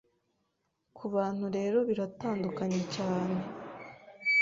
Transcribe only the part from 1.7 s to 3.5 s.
biratandukanye cyane